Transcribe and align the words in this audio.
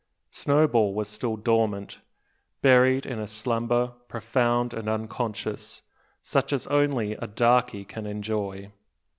Snowball 0.31 0.95
was 0.95 1.07
still 1.07 1.37
dormant, 1.37 1.99
buried 2.63 3.05
in 3.05 3.19
a 3.19 3.27
slumber 3.27 3.93
profound 4.07 4.73
and 4.73 4.89
unconscious, 4.89 5.83
such 6.23 6.51
as 6.51 6.65
only 6.65 7.11
a 7.13 7.27
"darkey" 7.27 7.87
can 7.87 8.07
enjoy. 8.07 8.71